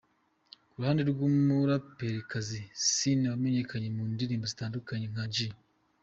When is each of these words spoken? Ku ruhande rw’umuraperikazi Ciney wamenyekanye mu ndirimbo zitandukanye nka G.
Ku 0.69 0.75
ruhande 0.79 1.01
rw’umuraperikazi 1.11 2.59
Ciney 2.91 3.29
wamenyekanye 3.31 3.87
mu 3.97 4.03
ndirimbo 4.13 4.45
zitandukanye 4.51 5.05
nka 5.13 5.25
G. 5.33 5.35